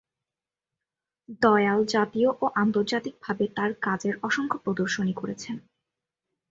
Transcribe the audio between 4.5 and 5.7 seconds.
প্রদর্শনী করেছেন।